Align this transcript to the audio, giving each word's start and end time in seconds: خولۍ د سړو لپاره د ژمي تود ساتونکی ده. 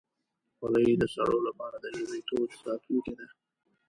خولۍ 0.57 0.91
د 0.97 1.03
سړو 1.13 1.37
لپاره 1.47 1.75
د 1.79 1.85
ژمي 1.97 2.19
تود 2.27 2.49
ساتونکی 2.63 3.13
ده. 3.19 3.27